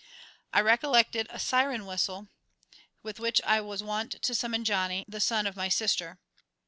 I 0.51 0.61
recollected 0.61 1.27
a 1.29 1.37
siren 1.37 1.85
whistle 1.85 2.29
with 3.03 3.19
which 3.19 3.39
I 3.45 3.61
was 3.61 3.83
wont 3.83 4.13
to 4.23 4.33
summon 4.33 4.65
Johnny, 4.65 5.05
the 5.07 5.21
son 5.21 5.45
of 5.45 5.55
my 5.55 5.69
sister. 5.69 6.17